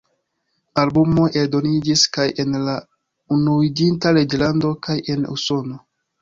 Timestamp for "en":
2.45-2.55, 5.17-5.29